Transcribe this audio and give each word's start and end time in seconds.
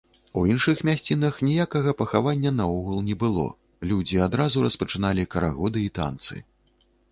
У 0.39 0.43
іншых 0.51 0.79
мясцінах 0.87 1.35
ніякага 1.47 1.93
пахавання 1.99 2.53
наогул 2.61 2.97
не 3.11 3.15
было, 3.25 3.45
людзі 3.93 4.17
адразу 4.29 4.67
распачыналі 4.69 5.29
карагоды 5.37 5.87
і 5.87 5.95
танцы. 6.03 6.45